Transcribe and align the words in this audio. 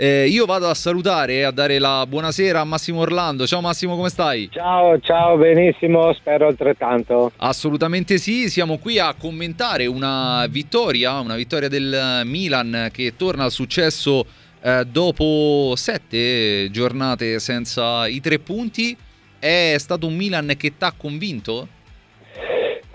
Eh, 0.00 0.28
io 0.28 0.46
vado 0.46 0.68
a 0.68 0.74
salutare 0.74 1.32
e 1.32 1.42
a 1.42 1.50
dare 1.50 1.80
la 1.80 2.06
buonasera 2.06 2.60
a 2.60 2.64
Massimo 2.64 3.00
Orlando. 3.00 3.48
Ciao 3.48 3.60
Massimo, 3.60 3.96
come 3.96 4.10
stai? 4.10 4.48
Ciao, 4.48 4.96
ciao, 5.00 5.36
benissimo, 5.36 6.12
spero 6.12 6.46
altrettanto. 6.46 7.32
Assolutamente 7.38 8.18
sì, 8.18 8.48
siamo 8.48 8.78
qui 8.78 9.00
a 9.00 9.12
commentare 9.18 9.86
una 9.86 10.46
vittoria, 10.48 11.18
una 11.18 11.34
vittoria 11.34 11.68
del 11.68 12.20
Milan 12.26 12.90
che 12.92 13.16
torna 13.16 13.42
al 13.42 13.50
successo 13.50 14.24
eh, 14.62 14.84
dopo 14.84 15.72
sette 15.74 16.70
giornate 16.70 17.40
senza 17.40 18.06
i 18.06 18.20
tre 18.20 18.38
punti. 18.38 18.96
È 19.36 19.74
stato 19.78 20.06
un 20.06 20.14
Milan 20.14 20.54
che 20.56 20.76
ti 20.76 20.84
ha 20.84 20.92
convinto? 20.96 21.66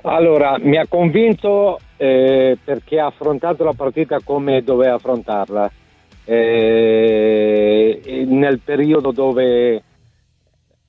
Allora, 0.04 0.56
mi 0.58 0.78
ha 0.78 0.86
convinto 0.88 1.82
eh, 1.98 2.58
perché 2.64 2.98
ha 2.98 3.08
affrontato 3.08 3.66
la 3.66 3.74
partita 3.74 4.22
come 4.24 4.64
doveva 4.64 4.94
affrontarla 4.94 5.70
eh, 6.26 8.26
nel 8.28 8.60
periodo 8.60 9.12
dove 9.12 9.84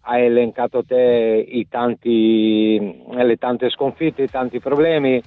hai 0.06 0.26
elencato 0.26 0.84
te 0.84 1.44
i 1.48 1.66
tanti, 1.68 3.02
le 3.10 3.36
tante 3.36 3.70
sconfitte, 3.70 4.22
i 4.22 4.30
tanti 4.30 4.60
problemi 4.60 5.22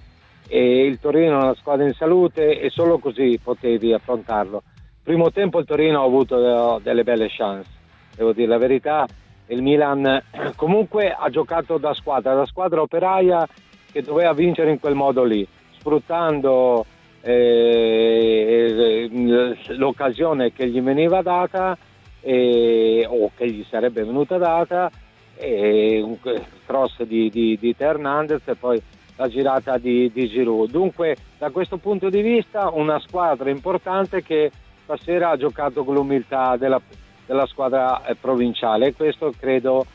e 0.47 0.85
il 0.85 0.99
Torino 0.99 1.39
è 1.39 1.43
una 1.43 1.55
squadra 1.55 1.85
in 1.85 1.93
salute 1.93 2.59
e 2.59 2.69
solo 2.69 2.99
così 2.99 3.39
potevi 3.43 3.93
affrontarlo. 3.93 4.63
Primo 5.03 5.31
tempo 5.31 5.59
il 5.59 5.65
Torino 5.65 6.01
ha 6.01 6.05
avuto 6.05 6.79
delle 6.81 7.03
belle 7.03 7.27
chance, 7.29 7.69
devo 8.15 8.33
dire 8.33 8.47
la 8.47 8.57
verità, 8.57 9.05
il 9.47 9.61
Milan 9.61 10.21
comunque 10.55 11.11
ha 11.11 11.29
giocato 11.29 11.77
da 11.77 11.93
squadra, 11.93 12.33
da 12.33 12.45
squadra 12.45 12.81
operaia 12.81 13.47
che 13.91 14.01
doveva 14.01 14.33
vincere 14.33 14.69
in 14.69 14.79
quel 14.79 14.95
modo 14.95 15.23
lì, 15.23 15.47
sfruttando 15.79 16.85
eh, 17.21 19.09
l'occasione 19.75 20.53
che 20.53 20.67
gli 20.67 20.81
veniva 20.81 21.21
data 21.21 21.77
eh, 22.21 23.05
o 23.07 23.31
che 23.35 23.49
gli 23.49 23.65
sarebbe 23.69 24.03
venuta 24.03 24.37
data 24.37 24.91
e 25.35 26.01
un 26.01 26.17
cross 26.65 27.03
di, 27.03 27.29
di, 27.29 27.57
di 27.59 27.75
Hernandez 27.77 28.41
e 28.45 28.55
poi 28.55 28.81
la 29.15 29.27
girata 29.27 29.77
di, 29.77 30.11
di 30.11 30.27
Giroud. 30.27 30.69
Dunque 30.69 31.15
da 31.37 31.49
questo 31.49 31.77
punto 31.77 32.09
di 32.09 32.21
vista 32.21 32.69
una 32.69 32.99
squadra 32.99 33.49
importante 33.49 34.23
che 34.23 34.51
stasera 34.83 35.31
ha 35.31 35.37
giocato 35.37 35.83
con 35.83 35.95
l'umiltà 35.95 36.55
della, 36.57 36.81
della 37.25 37.45
squadra 37.45 38.05
eh, 38.05 38.15
provinciale 38.15 38.93
questo 38.93 39.33
credo 39.37 39.85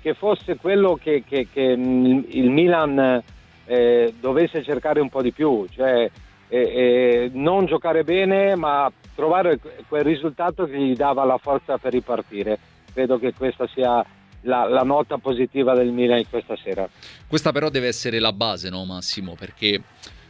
che 0.00 0.14
fosse 0.14 0.56
quello 0.56 0.98
che, 1.00 1.22
che, 1.26 1.46
che 1.52 1.60
il 1.60 2.50
Milan 2.50 3.22
eh, 3.66 4.14
dovesse 4.18 4.62
cercare 4.62 5.00
un 5.00 5.10
po' 5.10 5.22
di 5.22 5.30
più, 5.30 5.66
cioè 5.70 6.10
e, 6.50 6.58
e 6.58 7.30
non 7.32 7.64
giocare 7.66 8.02
bene 8.02 8.56
ma 8.56 8.92
trovare 9.14 9.58
quel 9.88 10.02
risultato 10.02 10.66
che 10.66 10.78
gli 10.78 10.94
dava 10.94 11.24
la 11.24 11.38
forza 11.38 11.78
per 11.78 11.92
ripartire. 11.92 12.58
Credo 12.92 13.18
che 13.18 13.32
questa 13.32 13.68
sia 13.72 14.04
la, 14.42 14.68
la, 14.68 14.82
nota 14.82 15.18
positiva 15.18 15.74
del 15.74 15.92
Milan 15.92 16.24
questa 16.28 16.56
sera. 16.56 16.88
Questa 17.26 17.52
però 17.52 17.68
deve 17.68 17.86
essere 17.86 18.18
la 18.18 18.32
base, 18.32 18.68
no 18.68 18.84
Massimo? 18.84 19.36
Perché 19.38 19.82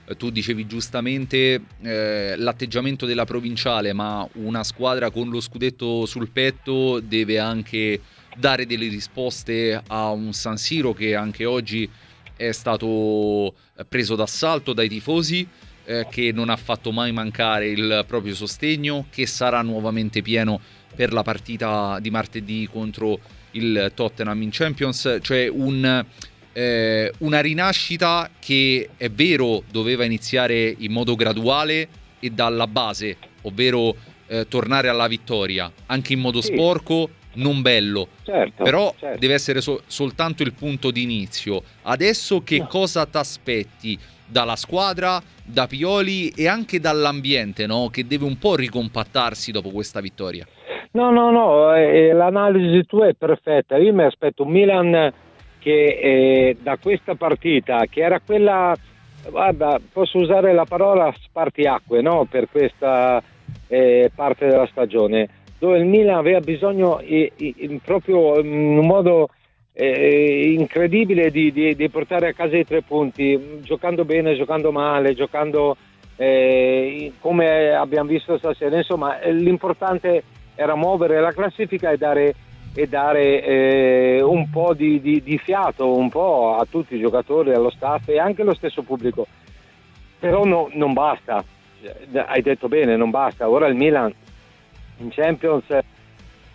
eh, 0.04 0.16
tu 0.16 0.30
dicevi 0.30 0.66
giustamente 0.66 1.62
eh, 1.82 2.34
l'atteggiamento 2.36 3.06
della 3.06 3.24
provinciale, 3.24 3.92
ma 3.94 4.28
una 4.34 4.62
squadra 4.62 5.10
con 5.10 5.30
lo 5.30 5.40
scudetto 5.40 6.04
sul 6.04 6.28
petto 6.30 7.00
deve 7.00 7.38
anche 7.38 8.00
dare 8.36 8.66
delle 8.66 8.88
risposte 8.88 9.80
a 9.86 10.10
un 10.10 10.32
San 10.32 10.58
Siro 10.58 10.92
che 10.92 11.14
anche 11.14 11.46
oggi 11.46 11.88
è 12.36 12.52
stato 12.52 13.54
preso 13.88 14.16
d'assalto 14.16 14.72
dai 14.72 14.88
tifosi 14.88 15.46
eh, 15.84 16.06
che 16.10 16.32
non 16.32 16.50
ha 16.50 16.56
fatto 16.56 16.92
mai 16.92 17.12
mancare 17.12 17.68
il 17.68 18.04
proprio 18.06 18.34
sostegno, 18.34 19.06
che 19.10 19.26
sarà 19.26 19.62
nuovamente 19.62 20.22
pieno 20.22 20.60
per 20.94 21.12
la 21.12 21.22
partita 21.22 21.98
di 22.00 22.10
martedì 22.10 22.68
contro 22.70 23.18
il 23.52 23.92
Tottenham 23.94 24.42
in 24.42 24.50
Champions, 24.50 25.18
cioè 25.22 25.48
un, 25.48 26.04
eh, 26.52 27.12
una 27.18 27.40
rinascita 27.40 28.30
che 28.38 28.90
è 28.96 29.10
vero 29.10 29.62
doveva 29.70 30.04
iniziare 30.04 30.74
in 30.78 30.92
modo 30.92 31.14
graduale 31.14 31.88
e 32.20 32.30
dalla 32.30 32.66
base, 32.66 33.16
ovvero 33.42 33.96
eh, 34.26 34.46
tornare 34.48 34.88
alla 34.88 35.08
vittoria, 35.08 35.70
anche 35.86 36.12
in 36.12 36.20
modo 36.20 36.40
sì. 36.40 36.52
sporco, 36.52 37.10
non 37.32 37.62
bello, 37.62 38.08
certo, 38.24 38.62
però 38.62 38.94
certo. 38.98 39.18
deve 39.18 39.34
essere 39.34 39.60
so- 39.60 39.82
soltanto 39.86 40.42
il 40.42 40.52
punto 40.52 40.90
di 40.90 41.02
inizio. 41.02 41.62
Adesso 41.82 42.42
che 42.42 42.58
no. 42.58 42.66
cosa 42.66 43.06
ti 43.06 43.16
aspetti? 43.16 43.98
Dalla 44.30 44.56
squadra, 44.56 45.20
da 45.44 45.66
Pioli 45.66 46.28
e 46.28 46.46
anche 46.46 46.78
dall'ambiente, 46.80 47.66
no? 47.66 47.88
che 47.90 48.06
deve 48.06 48.24
un 48.24 48.38
po' 48.38 48.54
ricompattarsi 48.54 49.50
dopo 49.50 49.70
questa 49.70 50.00
vittoria. 50.00 50.46
No, 50.92 51.10
no, 51.10 51.30
no, 51.30 51.74
eh, 51.74 52.12
l'analisi 52.12 52.84
tua 52.86 53.08
è 53.08 53.14
perfetta. 53.14 53.76
Io 53.76 53.92
mi 53.92 54.04
aspetto 54.04 54.44
un 54.44 54.50
Milan 54.50 55.12
che 55.58 55.98
eh, 56.00 56.56
da 56.60 56.78
questa 56.78 57.14
partita, 57.14 57.84
che 57.88 58.00
era 58.00 58.20
quella, 58.20 58.74
guarda, 59.28 59.78
posso 59.92 60.18
usare 60.18 60.52
la 60.52 60.64
parola 60.64 61.12
spartiacque 61.16 62.00
no? 62.00 62.26
per 62.28 62.48
questa 62.50 63.22
eh, 63.68 64.10
parte 64.14 64.46
della 64.46 64.66
stagione, 64.66 65.28
dove 65.58 65.78
il 65.78 65.84
Milan 65.84 66.16
aveva 66.16 66.40
bisogno 66.40 67.00
proprio 67.84 68.40
in 68.40 68.78
un 68.78 68.86
modo 68.86 69.28
eh, 69.72 70.52
incredibile 70.52 71.30
di, 71.30 71.52
di, 71.52 71.74
di, 71.74 71.88
portare 71.88 72.28
a 72.28 72.32
casa 72.32 72.56
i 72.56 72.64
tre 72.64 72.82
punti, 72.82 73.60
giocando 73.62 74.04
bene, 74.04 74.36
giocando 74.36 74.72
male, 74.72 75.14
giocando 75.14 75.76
eh, 76.16 77.12
come 77.20 77.70
abbiamo 77.70 78.08
visto 78.08 78.36
stasera. 78.38 78.76
Insomma, 78.76 79.20
eh, 79.20 79.32
l'importante 79.32 80.22
era 80.54 80.74
muovere 80.74 81.20
la 81.20 81.32
classifica 81.32 81.90
e 81.90 81.96
dare, 81.96 82.34
e 82.74 82.86
dare 82.86 83.42
eh, 83.42 84.20
un 84.22 84.50
po' 84.50 84.74
di, 84.74 85.00
di, 85.00 85.38
fiato 85.38 85.96
un 85.96 86.10
po' 86.10 86.56
a 86.56 86.66
tutti 86.68 86.96
i 86.96 87.00
giocatori, 87.00 87.54
allo 87.54 87.70
staff 87.70 88.08
e 88.08 88.18
anche 88.18 88.42
allo 88.42 88.54
stesso 88.54 88.82
pubblico. 88.82 89.26
Però 90.18 90.44
no, 90.44 90.68
non 90.74 90.92
basta, 90.92 91.42
hai 92.26 92.42
detto 92.42 92.68
bene, 92.68 92.96
non 92.96 93.08
basta. 93.08 93.48
Ora 93.48 93.66
il 93.68 93.74
Milan 93.74 94.12
in 94.98 95.08
Champions 95.08 95.64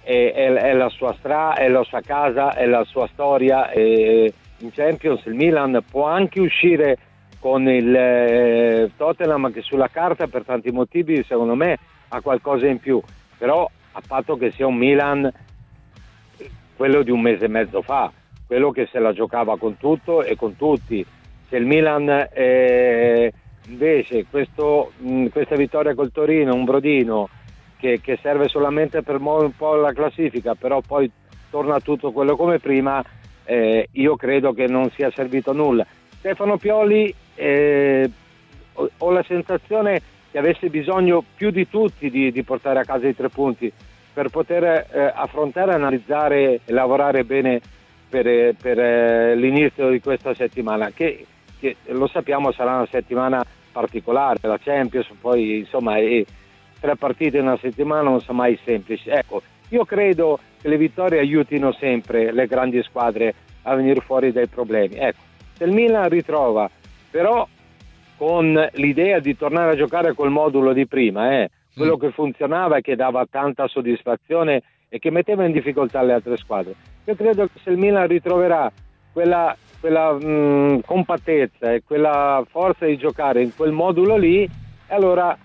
è, 0.06 0.34
è, 0.34 0.54
è, 0.54 0.74
la 0.74 0.90
sua 0.90 1.14
strada, 1.18 1.56
è 1.56 1.68
la 1.68 1.84
sua 1.84 2.02
casa, 2.02 2.54
è 2.54 2.66
la 2.68 2.84
sua 2.84 3.08
storia. 3.12 3.74
in 3.74 4.72
Champions 4.72 5.26
il 5.26 5.34
Milan 5.34 5.84
può 5.90 6.06
anche 6.06 6.40
uscire 6.40 6.98
con 7.40 7.68
il 7.68 7.96
eh, 7.96 8.92
Tottenham 8.96 9.52
che 9.52 9.62
sulla 9.62 9.90
carta 9.90 10.28
per 10.28 10.44
tanti 10.44 10.72
motivi 10.72 11.24
secondo 11.28 11.54
me 11.56 11.78
ha 12.08 12.22
qualcosa 12.22 12.68
in 12.68 12.80
più, 12.80 13.02
però 13.38 13.70
a 13.92 14.02
patto 14.06 14.38
che 14.38 14.52
sia 14.52 14.68
un 14.68 14.76
Milan 14.76 15.32
quello 16.76 17.04
di 17.04 17.12
un 17.12 17.22
mese 17.22 17.46
e 17.46 17.50
mezzo 17.50 17.82
fa, 17.82 18.12
quello 18.46 18.72
che 18.72 18.88
se 18.92 19.00
la 19.00 19.14
giocava 19.14 19.58
con 19.58 19.78
tutto 19.78 20.24
e 20.24 20.36
con 20.36 20.56
tutti. 20.56 21.06
Se 21.48 21.56
il 21.58 21.66
Milan 21.66 22.28
eh, 22.34 23.32
invece 23.68 24.26
questo, 24.30 24.92
mh, 24.98 25.28
questa 25.28 25.56
vittoria 25.56 25.96
col 25.96 26.12
Torino, 26.12 26.54
un 26.54 26.66
brodino, 26.66 27.30
che, 27.86 28.02
che 28.02 28.18
serve 28.20 28.48
solamente 28.48 29.04
per 29.04 29.20
muovere 29.20 29.46
un 29.46 29.56
po' 29.56 29.76
la 29.76 29.94
classifica, 29.94 30.56
però 30.56 30.82
poi 30.82 31.10
torna 31.52 31.80
tutto 31.80 32.12
quello 32.12 32.36
come 32.36 32.58
prima, 32.58 33.04
eh, 33.44 33.88
io 33.92 34.16
credo 34.16 34.54
che 34.54 34.66
non 34.66 34.90
sia 34.90 35.12
servito 35.12 35.52
a 35.52 35.54
nulla. 35.54 35.86
Stefano 36.18 36.58
Pioli 36.58 37.14
eh, 37.36 38.10
ho 38.74 39.12
la 39.12 39.24
sensazione 39.28 40.02
che 40.32 40.40
avesse 40.40 40.70
bisogno 40.70 41.24
più 41.36 41.52
di 41.52 41.70
tutti 41.70 42.10
di, 42.10 42.32
di 42.32 42.44
portare 42.44 42.80
a 42.80 42.84
casa 42.84 43.08
i 43.08 43.16
tre 43.16 43.30
punti 43.30 43.72
per 44.12 44.30
poter 44.30 44.64
eh, 44.64 45.14
affrontare, 45.14 45.74
analizzare 45.74 46.62
e 46.66 46.72
lavorare 46.72 47.24
bene 47.24 47.62
per, 48.10 48.56
per 48.56 48.80
eh, 48.80 49.36
l'inizio 49.36 49.92
di 49.92 50.00
questa 50.00 50.34
settimana, 50.34 50.90
che, 50.90 51.26
che, 51.60 51.76
lo 51.90 52.08
sappiamo 52.08 52.52
sarà 52.52 52.78
una 52.78 52.88
settimana 52.90 53.46
particolare, 53.72 54.40
la 54.42 54.58
Champions, 54.58 55.08
poi 55.22 55.60
insomma... 55.60 55.98
È, 55.98 56.26
tre 56.80 56.96
partite 56.96 57.38
in 57.38 57.44
una 57.44 57.58
settimana 57.58 58.10
non 58.10 58.22
sono 58.22 58.40
mai 58.40 58.58
semplici. 58.64 59.10
Ecco, 59.10 59.42
io 59.70 59.86
credo 59.86 60.40
che 60.62 60.68
le 60.68 60.78
vittorie 60.78 61.20
aiutino 61.20 61.72
sempre 61.74 62.32
le 62.32 62.48
grandi 62.48 62.82
squadre 62.84 63.34
a 63.64 63.76
venire 63.76 64.02
fuori 64.02 64.32
dai 64.32 64.48
problemi. 64.48 64.96
Ecco, 64.96 65.22
se 65.58 65.64
il 65.64 65.72
Milan 65.72 66.10
ritrova 66.10 66.70
però 67.10 67.48
con 68.18 68.70
l'idea 68.74 69.20
di 69.20 69.36
tornare 69.36 69.72
a 69.72 69.76
giocare 69.76 70.14
col 70.14 70.32
modulo 70.32 70.74
di 70.74 70.88
prima, 70.88 71.32
eh, 71.32 71.50
quello 71.76 71.96
mm. 71.96 72.00
che 72.00 72.12
funzionava 72.12 72.78
e 72.78 72.82
che 72.82 72.96
dava 72.96 73.26
tanta 73.30 73.68
soddisfazione 73.68 74.62
e 74.90 75.00
che 75.00 75.12
metteva 75.12 75.46
in 75.46 75.52
difficoltà 75.52 76.02
le 76.02 76.14
altre 76.14 76.38
squadre. 76.38 76.76
Io 77.06 77.16
credo 77.16 77.46
che 77.46 77.60
se 77.64 77.70
il 77.70 77.78
Milan 77.78 78.08
ritroverà 78.08 78.72
quella, 79.12 79.56
quella 79.80 80.14
mh, 80.14 80.26
mm, 80.26 80.80
compattezza 80.86 81.74
e 81.74 81.84
quella 81.86 82.44
forza 82.50 82.86
di 82.86 82.98
giocare 82.98 83.42
in 83.42 83.54
quel 83.56 83.72
modulo 83.72 84.16
lì, 84.18 84.50
allora 84.88 85.38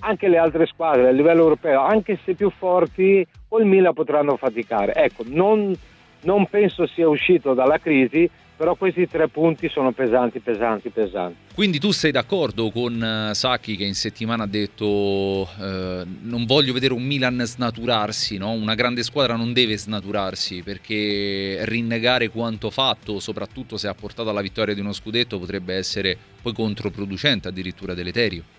anche 0.00 0.28
le 0.28 0.38
altre 0.38 0.66
squadre 0.66 1.08
a 1.08 1.12
livello 1.12 1.42
europeo, 1.42 1.80
anche 1.80 2.18
se 2.24 2.34
più 2.34 2.50
forti, 2.50 3.26
il 3.58 3.64
Milan 3.64 3.94
potranno 3.94 4.36
faticare. 4.36 4.94
Ecco, 4.94 5.24
non, 5.26 5.74
non 6.22 6.46
penso 6.46 6.86
sia 6.86 7.08
uscito 7.08 7.54
dalla 7.54 7.78
crisi, 7.78 8.28
però 8.56 8.74
questi 8.74 9.06
tre 9.06 9.28
punti 9.28 9.68
sono 9.68 9.92
pesanti, 9.92 10.40
pesanti, 10.40 10.88
pesanti. 10.88 11.36
Quindi 11.54 11.78
tu 11.78 11.90
sei 11.92 12.10
d'accordo 12.10 12.70
con 12.70 13.28
uh, 13.30 13.34
Sacchi 13.34 13.76
che 13.76 13.84
in 13.84 13.94
settimana 13.94 14.44
ha 14.44 14.46
detto 14.46 14.84
uh, 14.86 16.06
non 16.22 16.44
voglio 16.46 16.72
vedere 16.72 16.94
un 16.94 17.02
Milan 17.02 17.42
snaturarsi, 17.44 18.38
no? 18.38 18.52
una 18.52 18.74
grande 18.74 19.02
squadra 19.02 19.36
non 19.36 19.52
deve 19.52 19.76
snaturarsi 19.76 20.62
perché 20.62 21.60
rinnegare 21.64 22.28
quanto 22.28 22.70
fatto, 22.70 23.20
soprattutto 23.20 23.76
se 23.76 23.88
ha 23.88 23.94
portato 23.94 24.30
alla 24.30 24.42
vittoria 24.42 24.74
di 24.74 24.80
uno 24.80 24.92
scudetto, 24.92 25.38
potrebbe 25.38 25.74
essere 25.74 26.16
poi 26.40 26.52
controproducente, 26.54 27.48
addirittura 27.48 27.92
deleterio. 27.92 28.55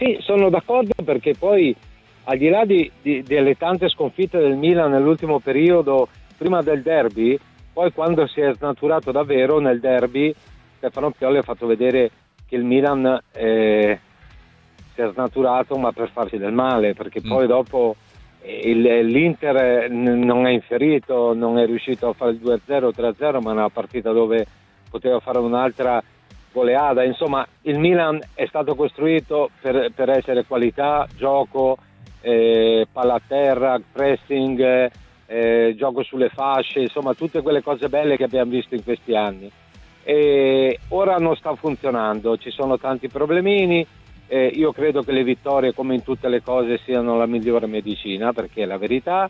Sì, 0.00 0.16
sono 0.20 0.48
d'accordo 0.48 0.94
perché 1.04 1.34
poi 1.38 1.76
al 2.24 2.38
di 2.38 2.48
là 2.48 2.64
di, 2.64 2.90
di, 3.02 3.22
delle 3.22 3.54
tante 3.56 3.90
sconfitte 3.90 4.38
del 4.38 4.56
Milan 4.56 4.90
nell'ultimo 4.92 5.40
periodo, 5.40 6.08
prima 6.38 6.62
del 6.62 6.80
derby, 6.80 7.38
poi 7.70 7.92
quando 7.92 8.26
si 8.26 8.40
è 8.40 8.50
snaturato 8.54 9.12
davvero 9.12 9.60
nel 9.60 9.78
derby, 9.78 10.34
Stefano 10.78 11.10
Pioli 11.10 11.36
ha 11.36 11.42
fatto 11.42 11.66
vedere 11.66 12.10
che 12.46 12.56
il 12.56 12.64
Milan 12.64 13.20
eh, 13.32 14.00
si 14.94 15.02
è 15.02 15.10
snaturato 15.12 15.76
ma 15.76 15.92
per 15.92 16.08
farsi 16.10 16.38
del 16.38 16.54
male, 16.54 16.94
perché 16.94 17.20
mm. 17.22 17.28
poi 17.28 17.46
dopo 17.46 17.96
eh, 18.40 18.70
il, 18.70 18.80
l'Inter 19.04 19.90
non 19.90 20.46
è 20.46 20.50
inferito, 20.50 21.34
non 21.34 21.58
è 21.58 21.66
riuscito 21.66 22.08
a 22.08 22.14
fare 22.14 22.30
il 22.30 22.40
2-0, 22.42 22.88
3-0, 22.96 23.42
ma 23.42 23.50
è 23.50 23.52
una 23.52 23.68
partita 23.68 24.12
dove 24.12 24.46
poteva 24.88 25.20
fare 25.20 25.36
un'altra 25.40 26.02
goleada. 26.52 27.04
Insomma, 27.04 27.46
il 27.62 27.78
Milan 27.78 28.20
è 28.34 28.46
stato 28.46 28.74
costruito 28.74 29.50
per, 29.60 29.90
per 29.94 30.10
essere 30.10 30.44
qualità, 30.44 31.06
gioco, 31.16 31.78
eh, 32.20 32.86
palla 32.90 33.14
a 33.14 33.22
terra, 33.26 33.80
pressing, 33.92 34.90
eh, 35.26 35.74
gioco 35.76 36.02
sulle 36.02 36.28
fasce, 36.28 36.80
insomma 36.80 37.14
tutte 37.14 37.40
quelle 37.40 37.62
cose 37.62 37.88
belle 37.88 38.16
che 38.16 38.24
abbiamo 38.24 38.50
visto 38.50 38.74
in 38.74 38.82
questi 38.82 39.14
anni. 39.14 39.50
E 40.02 40.78
ora 40.88 41.16
non 41.18 41.36
sta 41.36 41.54
funzionando, 41.54 42.36
ci 42.36 42.50
sono 42.50 42.78
tanti 42.78 43.08
problemini, 43.08 43.86
eh, 44.26 44.46
io 44.46 44.72
credo 44.72 45.02
che 45.02 45.12
le 45.12 45.24
vittorie 45.24 45.74
come 45.74 45.94
in 45.94 46.02
tutte 46.02 46.28
le 46.28 46.42
cose 46.42 46.78
siano 46.84 47.16
la 47.16 47.26
migliore 47.26 47.66
medicina 47.66 48.32
perché 48.32 48.62
è 48.62 48.66
la 48.66 48.78
verità. 48.78 49.28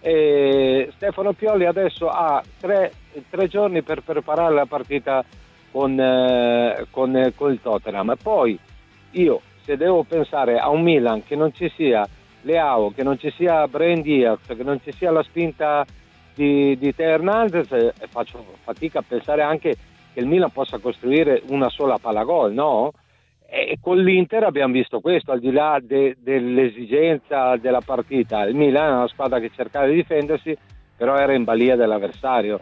E 0.00 0.90
Stefano 0.96 1.32
Pioli 1.32 1.64
adesso 1.64 2.08
ha 2.08 2.42
tre, 2.58 2.92
tre, 3.30 3.46
giorni 3.46 3.82
per 3.82 4.02
preparare 4.02 4.52
la 4.52 4.66
partita 4.66 5.24
con, 5.72 5.98
eh, 5.98 6.86
con, 6.90 7.32
con 7.34 7.50
il 7.50 7.60
Tottenham. 7.60 8.14
Poi 8.22 8.56
io 9.12 9.40
se 9.64 9.76
devo 9.76 10.04
pensare 10.04 10.58
a 10.58 10.68
un 10.68 10.82
Milan 10.82 11.24
che 11.24 11.34
non 11.34 11.52
ci 11.52 11.72
sia 11.74 12.06
Leao, 12.42 12.90
che 12.90 13.02
non 13.02 13.18
ci 13.18 13.30
sia 13.30 13.66
Brian 13.66 14.02
Diaz, 14.02 14.40
che 14.46 14.62
non 14.62 14.80
ci 14.82 14.92
sia 14.92 15.10
la 15.10 15.22
spinta 15.22 15.84
di, 16.34 16.76
di 16.76 16.94
Teo 16.94 17.10
Hernandez, 17.10 17.70
eh, 17.72 17.92
faccio 18.08 18.44
fatica 18.62 18.98
a 19.00 19.04
pensare 19.06 19.42
anche 19.42 19.76
che 20.12 20.20
il 20.20 20.26
Milan 20.26 20.50
possa 20.50 20.78
costruire 20.78 21.42
una 21.48 21.68
sola 21.68 21.98
palla 21.98 22.24
gol, 22.24 22.52
no? 22.52 22.92
E 23.54 23.78
con 23.80 23.98
l'Inter 23.98 24.44
abbiamo 24.44 24.72
visto 24.72 25.00
questo, 25.00 25.30
al 25.30 25.38
di 25.38 25.52
là 25.52 25.78
de, 25.82 26.16
dell'esigenza 26.18 27.56
della 27.56 27.82
partita. 27.82 28.44
Il 28.44 28.54
Milan 28.54 28.88
è 28.88 28.96
una 28.96 29.08
squadra 29.08 29.40
che 29.40 29.50
cercava 29.54 29.86
di 29.86 29.94
difendersi, 29.94 30.56
però 30.96 31.16
era 31.16 31.34
in 31.34 31.44
balia 31.44 31.76
dell'avversario. 31.76 32.58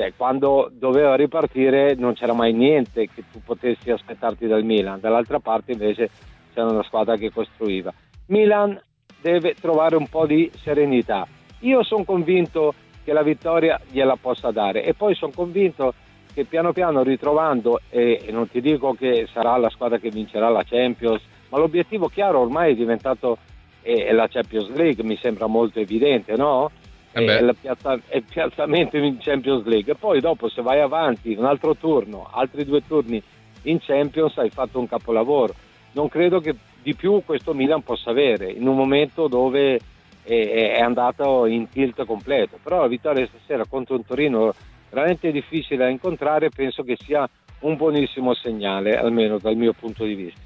Cioè, 0.00 0.14
quando 0.16 0.70
doveva 0.72 1.14
ripartire 1.14 1.94
non 1.94 2.14
c'era 2.14 2.32
mai 2.32 2.54
niente 2.54 3.06
che 3.14 3.22
tu 3.30 3.42
potessi 3.44 3.90
aspettarti 3.90 4.46
dal 4.46 4.64
Milan. 4.64 4.98
Dall'altra 4.98 5.40
parte 5.40 5.72
invece 5.72 6.08
c'era 6.54 6.70
una 6.70 6.82
squadra 6.84 7.16
che 7.16 7.30
costruiva. 7.30 7.92
Milan 8.28 8.80
deve 9.20 9.52
trovare 9.60 9.96
un 9.96 10.08
po' 10.08 10.24
di 10.24 10.50
serenità. 10.56 11.26
Io 11.60 11.82
sono 11.82 12.04
convinto 12.04 12.72
che 13.04 13.12
la 13.12 13.22
vittoria 13.22 13.78
gliela 13.90 14.16
possa 14.16 14.50
dare 14.50 14.84
e 14.84 14.94
poi 14.94 15.14
sono 15.14 15.32
convinto 15.34 15.92
che 16.32 16.46
piano 16.46 16.72
piano 16.72 17.02
ritrovando, 17.02 17.80
e, 17.90 18.24
non 18.30 18.48
ti 18.48 18.62
dico 18.62 18.94
che 18.94 19.28
sarà 19.30 19.54
la 19.58 19.68
squadra 19.68 19.98
che 19.98 20.08
vincerà 20.08 20.48
la 20.48 20.64
Champions, 20.64 21.20
ma 21.50 21.58
l'obiettivo 21.58 22.08
chiaro 22.08 22.40
ormai 22.40 22.72
è 22.72 22.74
diventato 22.74 23.36
eh, 23.82 24.10
la 24.14 24.28
Champions 24.28 24.70
League, 24.70 25.04
mi 25.04 25.18
sembra 25.18 25.46
molto 25.46 25.78
evidente, 25.78 26.36
no? 26.36 26.70
Eh 27.12 27.22
il, 27.22 27.56
piazza, 27.60 27.94
il 28.12 28.22
piazzamento 28.22 28.96
in 28.96 29.18
Champions 29.18 29.64
League. 29.64 29.92
E 29.92 29.96
poi 29.96 30.20
dopo 30.20 30.48
se 30.48 30.62
vai 30.62 30.80
avanti 30.80 31.34
un 31.34 31.44
altro 31.44 31.74
turno, 31.74 32.28
altri 32.32 32.64
due 32.64 32.86
turni 32.86 33.22
in 33.62 33.78
Champions, 33.80 34.36
hai 34.38 34.50
fatto 34.50 34.78
un 34.78 34.88
capolavoro. 34.88 35.54
Non 35.92 36.08
credo 36.08 36.40
che 36.40 36.54
di 36.82 36.94
più 36.94 37.22
questo 37.24 37.52
Milan 37.52 37.82
possa 37.82 38.10
avere 38.10 38.50
in 38.50 38.66
un 38.66 38.76
momento 38.76 39.28
dove 39.28 39.80
è, 40.22 40.74
è 40.76 40.80
andato 40.80 41.46
in 41.46 41.68
tilt 41.68 42.04
completo. 42.04 42.58
Però 42.62 42.80
la 42.80 42.88
vittoria 42.88 43.26
stasera 43.26 43.64
contro 43.66 43.96
un 43.96 44.04
Torino 44.04 44.54
veramente 44.90 45.30
difficile 45.32 45.76
da 45.78 45.88
incontrare 45.88 46.50
penso 46.50 46.82
che 46.82 46.96
sia 47.04 47.28
un 47.60 47.76
buonissimo 47.76 48.34
segnale, 48.34 48.96
almeno 48.96 49.38
dal 49.38 49.56
mio 49.56 49.72
punto 49.72 50.04
di 50.04 50.14
vista. 50.14 50.40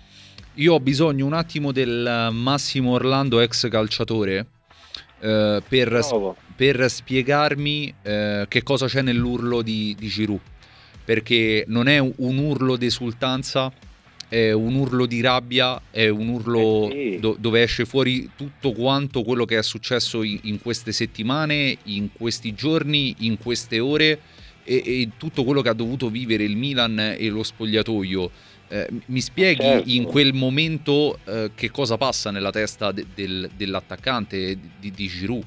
Io 0.55 0.75
ho 0.75 0.81
bisogno 0.81 1.27
un 1.27 1.33
attimo 1.33 1.73
del 1.73 2.29
Massimo 2.33 2.93
Orlando, 2.93 3.41
ex 3.41 3.69
calciatore, 3.69 4.47
eh, 5.21 5.63
per, 5.69 6.01
per, 6.55 6.89
spiegarmi 6.91 7.95
eh, 8.03 8.47
che 8.49 8.63
cosa 8.63 8.87
c'è 8.87 9.03
nell'urlo 9.03 9.63
di, 9.63 9.95
di 9.99 10.09
Giroud. 10.09 10.41
Perché 11.05 11.65
non 11.69 11.87
è 11.87 11.99
un 11.99 12.39
urlo 12.39 12.77
d'esultanza, 12.77 13.71
è 14.29 14.53
un 14.53 14.75
urlo 14.75 15.07
di 15.07 15.21
rabbia, 15.21 15.81
è 15.91 16.09
un 16.09 16.29
urlo 16.29 16.89
eh 16.91 17.13
sì. 17.13 17.21
do- 17.21 17.37
dove 17.39 17.63
esce 17.63 17.85
fuori 17.85 18.31
tutto 18.37 18.73
quanto 18.73 19.23
quello 19.23 19.45
che 19.45 19.59
è 19.59 19.63
successo 19.63 20.23
in, 20.23 20.39
in 20.43 20.61
queste 20.61 20.93
settimane, 20.93 21.77
in 21.85 22.09
questi 22.13 22.55
giorni, 22.55 23.15
in 23.21 23.39
queste 23.39 23.79
ore 23.81 24.19
e, 24.65 24.83
e, 24.85 25.09
tutto 25.19 25.45
quello 25.45 25.61
che 25.61 25.69
ha 25.69 25.75
dovuto 25.75 26.09
vivere 26.09 26.43
il 26.43 26.57
Milan 26.57 26.99
e 26.99 27.29
lo 27.29 27.43
spogliatoio. 27.43 28.31
Eh, 28.69 28.89
mi 29.07 29.21
spieghi 29.21 29.63
certo. 29.63 29.91
in 29.91 30.05
quel 30.05 30.33
momento 30.33 31.19
eh, 31.27 31.51
che 31.55 31.71
cosa 31.71 31.99
passa 31.99 32.31
nella 32.31 32.51
testa 32.51 32.93
de- 32.93 33.07
del, 33.15 33.51
dell'attaccante 33.55 34.59
di, 34.81 34.91
di 34.91 35.07
Giroud? 35.07 35.45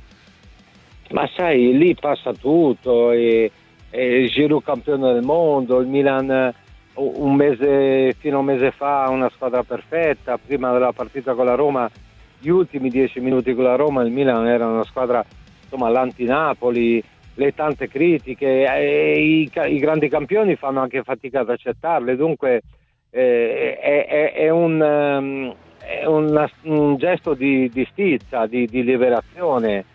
Ma 1.11 1.29
sai, 1.33 1.77
lì 1.77 1.95
passa 1.95 2.33
tutto, 2.33 3.11
e, 3.11 3.49
e 3.89 4.27
Giroud 4.29 4.63
campione 4.63 5.13
del 5.13 5.23
mondo, 5.23 5.79
il 5.79 5.87
Milan 5.87 6.53
un 6.97 7.35
mese, 7.35 8.13
fino 8.13 8.37
a 8.37 8.39
un 8.39 8.45
mese 8.45 8.71
fa 8.71 9.07
una 9.09 9.29
squadra 9.29 9.63
perfetta, 9.63 10.37
prima 10.37 10.71
della 10.71 10.91
partita 10.91 11.33
con 11.33 11.45
la 11.45 11.55
Roma, 11.55 11.89
gli 12.39 12.49
ultimi 12.49 12.89
dieci 12.89 13.19
minuti 13.19 13.53
con 13.53 13.63
la 13.63 13.75
Roma, 13.75 14.03
il 14.03 14.11
Milan 14.11 14.47
era 14.47 14.67
una 14.67 14.83
squadra 14.83 15.23
insomma 15.61 15.89
l'anti-Napoli, 15.89 17.03
le 17.35 17.53
tante 17.53 17.87
critiche, 17.87 18.65
i, 19.17 19.49
i, 19.53 19.77
grandi 19.77 20.09
campioni 20.09 20.55
fanno 20.55 20.81
anche 20.81 21.03
fatica 21.03 21.41
ad 21.41 21.49
accettarle, 21.49 22.15
dunque 22.15 22.61
eh, 23.11 23.77
è, 23.79 24.07
è, 24.07 24.33
è, 24.33 24.49
un, 24.49 24.81
um, 24.81 25.55
è 25.77 26.05
una, 26.05 26.49
un, 26.63 26.97
gesto 26.97 27.33
di, 27.33 27.69
di 27.69 27.87
stizza, 27.91 28.47
di, 28.47 28.65
di 28.65 28.83
liberazione 28.83 29.85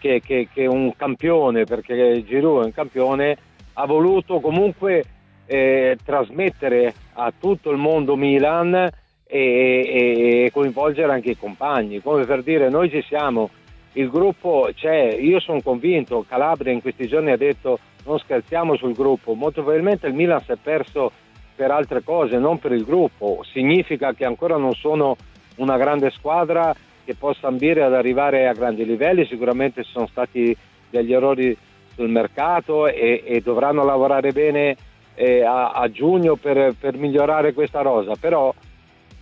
che, 0.00 0.20
che, 0.24 0.48
che 0.52 0.66
un 0.66 0.96
campione, 0.96 1.64
perché 1.64 2.24
Giroud 2.24 2.62
è 2.62 2.64
un 2.66 2.72
campione, 2.72 3.36
ha 3.74 3.86
voluto 3.86 4.40
comunque 4.40 5.04
eh, 5.46 5.96
trasmettere 6.04 6.94
a 7.14 7.32
tutto 7.38 7.70
il 7.70 7.76
mondo 7.76 8.16
Milan 8.16 8.74
e, 8.74 8.90
e, 9.26 10.44
e, 10.44 10.50
coinvolgere 10.52 11.12
anche 11.12 11.30
i 11.30 11.38
compagni, 11.38 12.00
come 12.00 12.24
per 12.24 12.42
dire 12.42 12.68
noi 12.68 12.90
ci 12.90 13.02
siamo, 13.06 13.50
il 13.92 14.08
gruppo 14.08 14.70
c'è, 14.74 15.14
io 15.14 15.38
sono 15.38 15.60
convinto, 15.60 16.24
Calabria 16.26 16.72
in 16.72 16.80
questi 16.80 17.06
giorni 17.06 17.30
ha 17.30 17.36
detto 17.36 17.78
non 18.06 18.18
scherziamo 18.18 18.76
sul 18.76 18.94
gruppo, 18.94 19.34
molto 19.34 19.62
probabilmente 19.62 20.06
il 20.06 20.14
Milan 20.14 20.40
si 20.40 20.52
è 20.52 20.56
perso 20.56 21.12
per 21.54 21.70
altre 21.70 22.02
cose, 22.02 22.38
non 22.38 22.58
per 22.58 22.72
il 22.72 22.84
gruppo, 22.84 23.44
significa 23.52 24.14
che 24.14 24.24
ancora 24.24 24.56
non 24.56 24.72
sono 24.72 25.16
una 25.56 25.76
grande 25.76 26.10
squadra 26.10 26.74
che 27.04 27.14
possa 27.14 27.46
ambire 27.46 27.82
ad 27.82 27.94
arrivare 27.94 28.48
a 28.48 28.52
grandi 28.52 28.84
livelli, 28.84 29.26
sicuramente 29.26 29.84
ci 29.84 29.90
sono 29.90 30.06
stati 30.06 30.56
degli 30.88 31.12
errori 31.12 31.56
sul 31.94 32.08
mercato 32.08 32.86
e, 32.86 33.22
e 33.24 33.40
dovranno 33.40 33.84
lavorare 33.84 34.32
bene 34.32 34.76
eh, 35.14 35.42
a, 35.42 35.70
a, 35.72 35.90
giugno 35.90 36.36
per, 36.36 36.74
per, 36.78 36.96
migliorare 36.96 37.52
questa 37.52 37.82
rosa, 37.82 38.14
però 38.18 38.54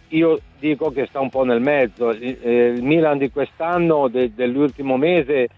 io 0.09 0.41
dico 0.59 0.91
che 0.91 1.07
sta 1.07 1.21
un 1.21 1.29
po' 1.29 1.45
nel 1.45 1.61
mezzo. 1.61 2.11
Il, 2.11 2.39
eh, 2.41 2.67
il 2.69 2.83
Milan 2.83 3.19
di 3.19 3.31
quest'anno, 3.31 4.09
de, 4.09 4.33
dell'ultimo 4.35 4.97
mese, 4.97 5.49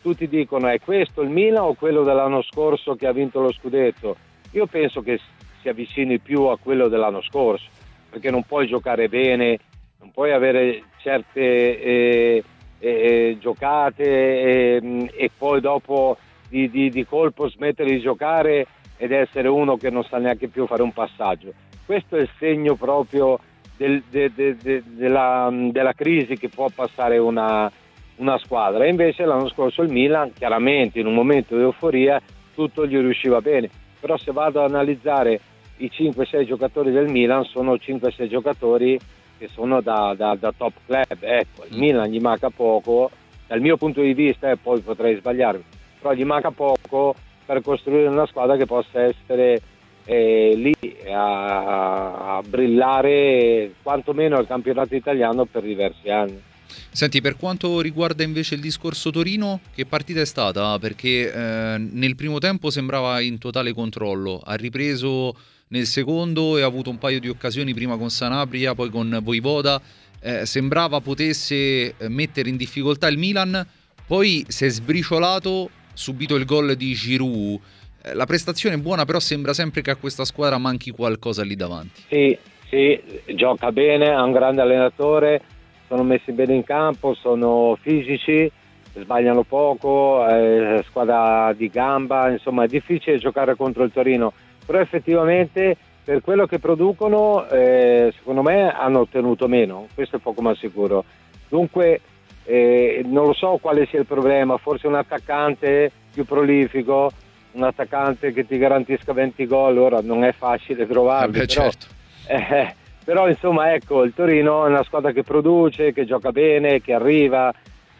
tutti 0.00 0.28
dicono 0.28 0.68
è 0.68 0.78
questo 0.78 1.20
il 1.22 1.30
Milan 1.30 1.64
o 1.64 1.74
quello 1.74 2.04
dell'anno 2.04 2.42
scorso 2.42 2.94
che 2.94 3.06
ha 3.06 3.12
vinto 3.12 3.40
lo 3.40 3.52
scudetto? 3.52 4.16
Io 4.52 4.66
penso 4.66 5.02
che 5.02 5.18
si 5.60 5.68
avvicini 5.68 6.18
più 6.18 6.44
a 6.44 6.58
quello 6.58 6.88
dell'anno 6.88 7.20
scorso, 7.22 7.66
perché 8.08 8.30
non 8.30 8.44
puoi 8.44 8.66
giocare 8.66 9.08
bene, 9.08 9.58
non 10.00 10.10
puoi 10.12 10.32
avere 10.32 10.84
certe 10.98 11.40
eh, 11.40 12.44
eh, 12.78 13.36
giocate 13.40 14.04
eh, 14.04 15.10
e 15.12 15.30
poi 15.36 15.60
dopo 15.60 16.16
di, 16.48 16.70
di, 16.70 16.88
di 16.88 17.04
colpo 17.04 17.48
smettere 17.48 17.90
di 17.90 18.00
giocare 18.00 18.66
ed 18.96 19.12
essere 19.12 19.48
uno 19.48 19.76
che 19.76 19.90
non 19.90 20.04
sa 20.04 20.18
neanche 20.18 20.48
più 20.48 20.66
fare 20.66 20.82
un 20.82 20.92
passaggio. 20.92 21.52
Questo 21.84 22.16
è 22.16 22.20
il 22.20 22.30
segno 22.38 22.76
proprio 22.76 23.40
del, 23.76 24.02
de, 24.08 24.32
de, 24.34 24.56
de, 24.56 24.82
della, 24.84 25.48
della, 25.52 25.92
crisi 25.92 26.36
che 26.36 26.48
può 26.48 26.68
passare 26.72 27.18
una, 27.18 27.70
una 28.16 28.38
squadra. 28.38 28.84
E 28.84 28.90
invece 28.90 29.24
l'anno 29.24 29.48
scorso 29.48 29.82
il 29.82 29.90
Milan, 29.90 30.32
chiaramente 30.32 31.00
in 31.00 31.06
un 31.06 31.14
momento 31.14 31.56
di 31.56 31.62
euforia, 31.62 32.20
tutto 32.54 32.86
gli 32.86 32.96
riusciva 32.96 33.40
bene. 33.40 33.68
Però 33.98 34.16
se 34.16 34.30
vado 34.32 34.62
ad 34.62 34.70
analizzare 34.70 35.40
i 35.78 35.90
5-6 35.92 36.44
giocatori 36.44 36.90
del 36.92 37.08
Milan, 37.08 37.44
sono 37.44 37.74
5-6 37.74 38.28
giocatori 38.28 38.98
che 39.38 39.48
sono 39.52 39.80
da, 39.80 40.14
da, 40.16 40.34
da 40.34 40.52
top 40.56 40.72
club. 40.84 41.16
Ecco, 41.20 41.64
il. 41.68 41.78
Milan 41.78 42.10
gli 42.10 42.20
manca 42.20 42.50
poco, 42.50 43.10
dal 43.46 43.60
mio 43.60 43.76
punto 43.76 44.00
di 44.02 44.12
vista, 44.12 44.50
e 44.50 44.56
poi 44.56 44.80
potrei 44.80 45.16
sbagliarmi, 45.16 45.64
però 46.00 46.12
gli 46.12 46.24
manca 46.24 46.50
poco 46.50 47.14
per 47.46 47.62
costruire 47.62 48.08
una 48.08 48.26
squadra 48.26 48.56
che 48.56 48.66
possa 48.66 49.00
essere 49.00 49.62
eh, 50.04 50.52
lì 50.54 50.74
a, 51.10 52.36
a 52.36 52.42
brillare 52.42 53.72
quantomeno 53.82 54.36
al 54.36 54.46
campionato 54.46 54.94
italiano 54.94 55.44
per 55.46 55.62
diversi 55.62 56.10
anni. 56.10 56.42
Senti, 56.90 57.20
per 57.20 57.36
quanto 57.36 57.80
riguarda 57.80 58.22
invece 58.22 58.54
il 58.54 58.60
discorso 58.60 59.10
Torino, 59.10 59.60
che 59.74 59.86
partita 59.86 60.20
è 60.20 60.26
stata? 60.26 60.78
Perché 60.78 61.32
eh, 61.32 61.78
nel 61.78 62.16
primo 62.16 62.38
tempo 62.38 62.70
sembrava 62.70 63.20
in 63.20 63.38
totale 63.38 63.72
controllo, 63.72 64.40
ha 64.44 64.54
ripreso 64.54 65.34
nel 65.68 65.86
secondo 65.86 66.56
e 66.56 66.62
ha 66.62 66.66
avuto 66.66 66.90
un 66.90 66.98
paio 66.98 67.20
di 67.20 67.28
occasioni 67.28 67.74
prima 67.74 67.96
con 67.96 68.10
Sanabria, 68.10 68.74
poi 68.74 68.90
con 68.90 69.18
Voivoda, 69.22 69.80
eh, 70.20 70.46
sembrava 70.46 71.00
potesse 71.00 71.94
eh, 71.96 72.08
mettere 72.08 72.48
in 72.48 72.56
difficoltà 72.56 73.08
il 73.08 73.18
Milan, 73.18 73.66
poi 74.06 74.44
si 74.48 74.64
è 74.64 74.68
sbriciolato, 74.68 75.70
subito 75.92 76.34
il 76.36 76.44
gol 76.44 76.74
di 76.74 76.92
Giroud. 76.92 77.60
Eh, 78.02 78.14
la 78.14 78.26
prestazione 78.26 78.76
è 78.76 78.78
buona, 78.78 79.04
però 79.04 79.18
sembra 79.18 79.52
sempre 79.52 79.82
che 79.82 79.90
a 79.90 79.96
questa 79.96 80.24
squadra 80.24 80.58
manchi 80.58 80.90
qualcosa 80.90 81.42
lì 81.42 81.54
davanti. 81.54 82.02
Sì, 82.08 82.36
sì, 82.68 83.00
gioca 83.34 83.70
bene, 83.72 84.10
ha 84.10 84.22
un 84.22 84.32
grande 84.32 84.62
allenatore, 84.62 85.42
sono 85.86 86.02
messi 86.02 86.32
bene 86.32 86.54
in 86.54 86.64
campo, 86.64 87.14
sono 87.14 87.78
fisici, 87.80 88.50
sbagliano 88.94 89.42
poco, 89.42 90.26
eh, 90.28 90.84
squadra 90.88 91.52
di 91.54 91.68
gamba, 91.68 92.30
insomma 92.30 92.64
è 92.64 92.66
difficile 92.66 93.18
giocare 93.18 93.56
contro 93.56 93.84
il 93.84 93.92
Torino, 93.92 94.32
però 94.68 94.80
effettivamente 94.80 95.78
per 96.04 96.20
quello 96.20 96.44
che 96.44 96.58
producono 96.58 97.48
eh, 97.48 98.12
secondo 98.18 98.42
me 98.42 98.70
hanno 98.70 99.00
ottenuto 99.00 99.48
meno, 99.48 99.86
questo 99.94 100.16
è 100.16 100.18
poco 100.18 100.42
ma 100.42 100.54
sicuro. 100.54 101.04
Dunque 101.48 102.02
eh, 102.44 103.00
non 103.06 103.24
lo 103.24 103.32
so 103.32 103.56
quale 103.62 103.86
sia 103.86 103.98
il 103.98 104.04
problema, 104.04 104.58
forse 104.58 104.86
un 104.86 104.96
attaccante 104.96 105.90
più 106.12 106.26
prolifico, 106.26 107.10
un 107.52 107.62
attaccante 107.62 108.34
che 108.34 108.46
ti 108.46 108.58
garantisca 108.58 109.14
20 109.14 109.46
gol, 109.46 109.78
ora 109.78 110.02
non 110.02 110.22
è 110.22 110.32
facile 110.32 110.86
trovarlo. 110.86 111.34
Eh 111.34 111.46
però, 111.46 111.46
certo. 111.46 111.86
eh, 112.28 112.74
però 113.02 113.26
insomma 113.26 113.72
ecco, 113.72 114.02
il 114.02 114.12
Torino 114.14 114.66
è 114.66 114.68
una 114.68 114.84
squadra 114.84 115.12
che 115.12 115.22
produce, 115.22 115.94
che 115.94 116.04
gioca 116.04 116.30
bene, 116.30 116.82
che 116.82 116.92
arriva 116.92 117.50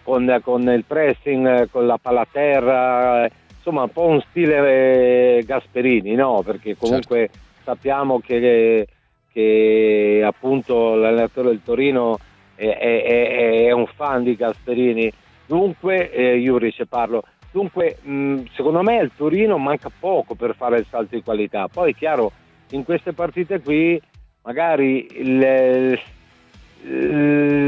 con, 0.02 0.38
con 0.42 0.68
il 0.68 0.84
pressing, 0.87 1.70
con 1.70 1.87
la 1.87 1.96
palla 1.96 2.20
a 2.20 2.28
terra, 2.30 3.28
insomma 3.68 3.82
un 3.82 3.92
po' 3.92 4.06
un 4.06 4.20
stile 4.30 5.38
eh, 5.38 5.44
Gasperini, 5.44 6.14
no? 6.14 6.42
Perché 6.44 6.76
comunque... 6.76 7.28
Certo 7.30 7.46
sappiamo 7.68 8.18
che, 8.20 8.87
che 9.30 10.22
appunto 10.25 10.94
l'allenatore 10.94 11.50
del 11.50 11.60
Torino 11.62 12.18
è, 12.54 12.66
è, 12.66 13.66
è, 13.66 13.70
un 13.72 13.87
fan 13.94 14.25
di 14.25 14.34
Gasperini, 14.37 15.12
dunque, 15.44 16.10
eh, 16.10 16.37
Juric 16.38 16.87
parlo, 16.87 17.25
dunque 17.50 17.98
mh, 18.00 18.44
secondo 18.54 18.80
me 18.82 19.02
il 19.02 19.10
Torino 19.14 19.58
manca 19.58 19.90
poco 19.90 20.34
per 20.34 20.54
fare 20.56 20.78
il 20.78 20.87
salto 20.88 21.14
di 21.14 21.22
qualità, 21.22 21.68
poi 21.68 21.94
chiaro 21.94 22.32
in 22.70 22.84
queste 22.84 23.12
partite 23.12 23.60
qui 23.60 24.00
magari 24.44 25.06
il, 25.18 25.98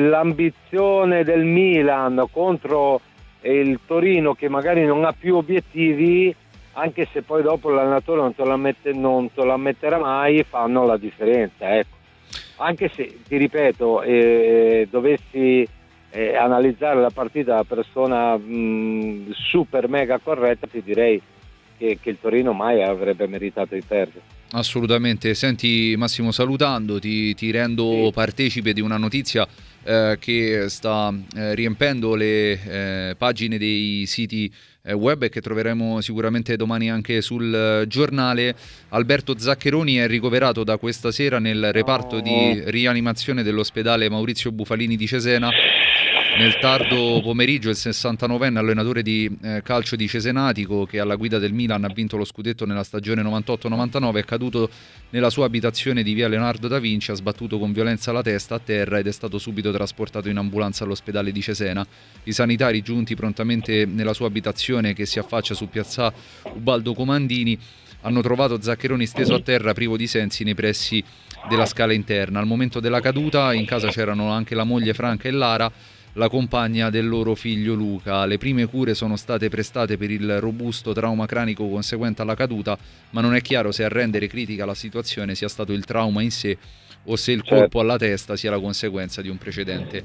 l'ambizione 0.09 1.25
del 1.25 1.45
Milan 1.45 2.25
contro 2.33 3.03
il 3.43 3.81
Torino 3.87 4.35
che 4.35 4.49
magari 4.49 4.85
non 4.85 5.05
ha 5.05 5.13
più 5.13 5.37
obiettivi 5.37 6.35
anche 6.73 7.09
se 7.13 7.23
poi 7.23 7.43
dopo 7.43 7.71
l'allenatore 7.71 8.21
non 8.21 8.35
te 8.35 8.45
lo, 8.45 8.53
ammette, 8.53 8.93
non 8.93 9.33
te 9.33 9.45
lo 9.45 9.53
ammetterà 9.53 9.99
mai, 9.99 10.45
fanno 10.45 10.87
la 10.87 10.97
differenza. 10.97 11.77
Ecco. 11.77 11.97
Anche 12.57 12.91
se, 12.95 13.19
ti 13.27 13.37
ripeto, 13.37 14.03
eh, 14.03 14.87
dovessi 14.91 15.67
eh, 16.11 16.37
analizzare 16.37 17.01
la 17.01 17.11
partita 17.11 17.57
da 17.57 17.65
persona 17.65 18.37
mh, 18.37 19.33
super 19.33 19.89
mega 19.89 20.19
corretta, 20.19 20.67
ti 20.67 20.83
direi 20.83 21.21
che, 21.77 21.99
che 22.01 22.11
il 22.11 22.19
Torino 22.21 22.53
mai 22.53 22.83
avrebbe 22.83 23.27
meritato 23.27 23.75
di 23.75 23.83
perdere. 23.83 24.39
Assolutamente, 24.53 25.35
senti 25.35 25.95
Massimo 25.97 26.33
salutando, 26.33 26.99
ti, 26.99 27.35
ti 27.35 27.53
rendo 27.53 28.07
sì. 28.07 28.11
partecipe 28.13 28.73
di 28.73 28.81
una 28.81 28.97
notizia 28.97 29.47
eh, 29.85 30.17
che 30.19 30.65
sta 30.69 31.15
eh, 31.37 31.55
riempendo 31.55 32.17
le 32.17 32.61
eh, 32.63 33.15
pagine 33.17 33.59
dei 33.59 34.05
siti 34.07 34.53
eh, 34.83 34.93
web 34.93 35.23
e 35.23 35.29
che 35.29 35.41
troveremo 35.41 36.01
sicuramente 36.01 36.57
domani 36.57 36.91
anche 36.91 37.21
sul 37.21 37.55
eh, 37.55 37.87
giornale. 37.87 38.57
Alberto 38.89 39.39
Zaccheroni 39.39 39.97
è 39.97 40.09
ricoverato 40.09 40.65
da 40.65 40.79
questa 40.79 41.13
sera 41.13 41.39
nel 41.39 41.73
reparto 41.73 42.19
di 42.19 42.61
rianimazione 42.67 43.45
dell'ospedale 43.45 44.11
Maurizio 44.11 44.51
Bufalini 44.51 44.97
di 44.97 45.07
Cesena. 45.07 45.49
Nel 46.41 46.59
tardo 46.59 47.21
pomeriggio 47.23 47.69
il 47.69 47.77
69enne 47.79 48.57
allenatore 48.57 49.03
di 49.03 49.31
eh, 49.43 49.61
calcio 49.63 49.95
di 49.95 50.09
Cesenatico 50.09 50.87
che 50.87 50.99
alla 50.99 51.17
guida 51.17 51.37
del 51.37 51.53
Milan 51.53 51.85
ha 51.85 51.93
vinto 51.93 52.17
lo 52.17 52.25
scudetto 52.25 52.65
nella 52.65 52.83
stagione 52.83 53.21
98-99 53.21 54.15
è 54.17 54.25
caduto 54.25 54.71
nella 55.11 55.29
sua 55.29 55.45
abitazione 55.45 56.03
di 56.03 56.15
via 56.15 56.29
Leonardo 56.29 56.67
da 56.67 56.79
Vinci, 56.79 57.11
ha 57.11 57.15
sbattuto 57.15 57.59
con 57.59 57.73
violenza 57.73 58.11
la 58.11 58.23
testa 58.23 58.55
a 58.55 58.59
terra 58.59 58.99
ed 58.99 59.07
è 59.07 59.13
stato 59.13 59.37
subito 59.37 59.71
trasportato 59.71 60.31
in 60.31 60.39
ambulanza 60.39 60.85
all'ospedale 60.85 61.31
di 61.31 61.43
Cesena. 61.43 61.87
I 62.25 62.33
sanitari 62.33 62.81
giunti 62.81 63.15
prontamente 63.15 63.85
nella 63.85 64.15
sua 64.15 64.29
abitazione 64.29 64.95
che 64.95 65.05
si 65.05 65.19
affaccia 65.19 65.53
su 65.53 65.69
piazza 65.69 66.11
Ubaldo 66.55 66.95
Comandini 66.95 67.59
hanno 68.01 68.23
trovato 68.23 68.59
Zaccheroni 68.59 69.05
steso 69.05 69.35
a 69.35 69.41
terra 69.41 69.75
privo 69.75 69.99
di 69.99 70.07
sensi 70.07 70.45
nei 70.45 70.55
pressi 70.55 71.05
della 71.51 71.67
scala 71.67 71.93
interna. 71.93 72.41
Al 72.41 72.47
momento 72.47 72.81
della 72.81 73.01
caduta 73.01 73.53
in 73.53 73.67
casa 73.67 73.89
c'erano 73.89 74.31
anche 74.31 74.55
la 74.55 74.65
moglie 74.65 74.95
Franca 74.95 75.29
e 75.29 75.33
Lara 75.33 75.71
la 76.15 76.29
compagna 76.29 76.91
del 76.91 77.09
loro 77.09 77.35
figlio 77.35 77.75
Luca. 77.75 78.25
Le 78.25 78.39
prime 78.39 78.67
cure 78.67 78.95
sono 78.95 79.17
state 79.17 79.49
prestate 79.49 79.97
per 79.97 80.11
il 80.11 80.41
robusto 80.41 80.93
trauma 80.93 81.27
cranico 81.27 81.69
conseguente 81.69 82.23
alla 82.23 82.35
caduta, 82.35 82.77
ma 83.11 83.21
non 83.21 83.35
è 83.35 83.41
chiaro 83.41 83.73
se 83.73 83.85
a 83.85 83.89
rendere 83.89 84.27
critica 84.27 84.65
la 84.65 84.75
situazione 84.75 85.35
sia 85.35 85.49
stato 85.49 85.73
il 85.73 85.85
trauma 85.85 86.23
in 86.23 86.31
sé 86.31 86.57
o 87.05 87.17
se 87.17 87.33
il 87.33 87.43
colpo 87.43 87.57
certo. 87.57 87.81
alla 87.81 87.97
testa 87.97 88.37
sia 88.37 88.51
la 88.51 88.61
conseguenza 88.61 89.23
di 89.23 89.29
un 89.29 89.39
precedente 89.39 90.05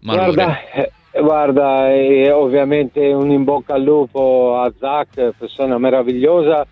malore. 0.00 0.32
Guarda, 0.32 0.70
eh, 0.70 0.90
guarda 1.20 1.92
eh, 1.92 2.30
ovviamente 2.30 3.00
un 3.12 3.30
in 3.30 3.44
bocca 3.44 3.74
al 3.74 3.82
lupo 3.82 4.58
a 4.60 4.72
Zach, 4.78 5.32
persona 5.36 5.78
meravigliosa, 5.78 6.66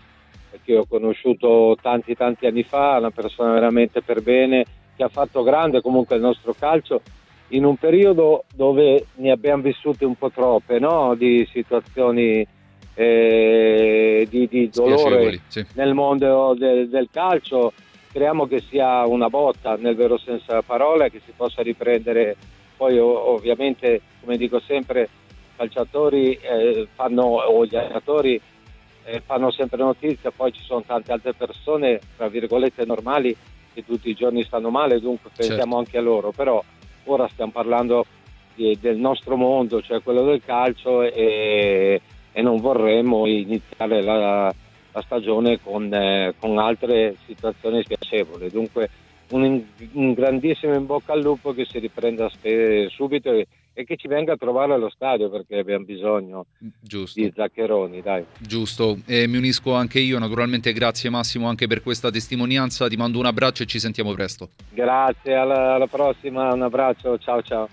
che 0.63 0.77
ho 0.77 0.85
conosciuto 0.85 1.77
tanti 1.81 2.15
tanti 2.15 2.45
anni 2.45 2.63
fa, 2.63 2.97
una 2.97 3.11
persona 3.11 3.53
veramente 3.53 4.01
per 4.01 4.21
bene, 4.21 4.65
che 4.95 5.03
ha 5.03 5.09
fatto 5.09 5.43
grande 5.43 5.81
comunque 5.81 6.15
il 6.15 6.21
nostro 6.21 6.53
calcio 6.57 7.01
in 7.49 7.63
un 7.63 7.77
periodo 7.77 8.43
dove 8.53 9.07
ne 9.15 9.31
abbiamo 9.31 9.63
vissute 9.63 10.05
un 10.05 10.15
po' 10.15 10.31
troppe, 10.31 10.79
no? 10.79 11.15
di 11.15 11.47
situazioni 11.51 12.45
eh, 12.93 14.27
di, 14.29 14.47
di, 14.47 14.69
dolore 14.69 15.41
sì. 15.47 15.65
nel 15.73 15.93
mondo 15.93 16.55
del, 16.57 16.89
del, 16.89 17.09
calcio, 17.11 17.71
speriamo 18.09 18.47
che 18.47 18.61
sia 18.67 19.05
una 19.05 19.29
botta 19.29 19.75
nel 19.75 19.95
vero 19.95 20.17
senso 20.17 20.45
della 20.47 20.63
parola 20.63 21.07
che 21.09 21.21
si 21.25 21.31
possa 21.35 21.61
riprendere. 21.61 22.35
Poi 22.75 22.97
ovviamente, 22.99 24.01
come 24.21 24.37
dico 24.37 24.59
sempre, 24.59 25.03
i 25.03 25.57
calciatori 25.57 26.33
eh, 26.33 26.87
fanno, 26.93 27.23
o 27.23 27.65
gli 27.65 27.75
allenatori 27.75 28.39
eh, 29.03 29.21
fanno 29.25 29.51
sempre 29.51 29.77
notizia, 29.77 30.31
poi 30.31 30.51
ci 30.51 30.61
sono 30.61 30.83
tante 30.85 31.11
altre 31.11 31.33
persone, 31.33 31.99
tra 32.17 32.27
virgolette, 32.27 32.85
normali 32.85 33.35
che 33.73 33.85
tutti 33.85 34.09
i 34.09 34.15
giorni 34.15 34.43
stanno 34.43 34.69
male, 34.69 34.99
dunque 34.99 35.29
pensiamo 35.35 35.61
certo. 35.61 35.77
anche 35.77 35.97
a 35.97 36.01
loro, 36.01 36.31
però 36.31 36.63
ora 37.07 37.27
stiamo 37.29 37.51
parlando 37.51 38.05
del 38.55 38.97
nostro 38.97 39.35
mondo, 39.35 39.81
cioè 39.81 40.01
quello 40.01 40.23
del 40.23 40.41
calcio 40.43 41.03
e, 41.03 42.01
e 42.31 42.41
non 42.41 42.59
vorremmo 42.59 43.27
iniziare 43.27 44.01
la, 44.01 44.53
la 44.91 45.01
stagione 45.01 45.59
con, 45.61 45.93
eh, 45.93 46.33
con, 46.39 46.57
altre 46.57 47.15
situazioni 47.25 47.83
spiacevoli. 47.83 48.49
Dunque 48.49 48.89
un, 49.29 49.63
un, 49.91 50.13
grandissimo 50.13 50.73
in 50.73 50.85
bocca 50.85 51.13
al 51.13 51.21
lupo 51.21 51.53
che 51.53 51.65
si 51.65 51.77
riprenda 51.77 52.29
subito 52.89 53.31
e, 53.31 53.47
e 53.77 53.83
che 53.85 53.95
ci 53.95 54.07
venga 54.07 54.33
a 54.33 54.37
trovare 54.37 54.73
allo 54.73 54.89
stadio 54.89 55.29
perché 55.29 55.59
abbiamo 55.59 55.85
bisogno 55.85 56.47
Giusto. 56.81 57.21
di 57.21 57.31
Zaccheroni. 57.35 58.01
Dai. 58.01 58.25
Giusto, 58.39 58.97
e 59.05 59.27
mi 59.27 59.37
unisco 59.37 59.75
anche 59.75 59.99
io, 59.99 60.17
naturalmente 60.17 60.73
grazie 60.73 61.11
Massimo 61.11 61.47
anche 61.47 61.67
per 61.67 61.83
questa 61.83 62.09
testimonianza, 62.09 62.87
ti 62.87 62.95
mando 62.95 63.19
un 63.19 63.27
abbraccio 63.27 63.61
e 63.61 63.65
ci 63.67 63.77
sentiamo 63.77 64.13
presto. 64.13 64.49
Grazie, 64.71 65.35
alla, 65.35 65.75
alla 65.75 65.85
prossima, 65.85 66.51
un 66.53 66.63
abbraccio, 66.63 67.19
ciao 67.19 67.43
ciao. 67.43 67.65